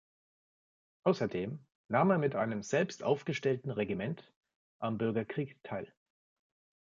Außerdem 1.03 1.63
nahm 1.87 2.09
er 2.09 2.17
mit 2.17 2.33
einem 2.33 2.63
selbst 2.63 3.03
aufgestellten 3.03 3.69
Regiment 3.69 4.33
am 4.79 4.97
Bürgerkrieg 4.97 5.63
teil. 5.63 5.93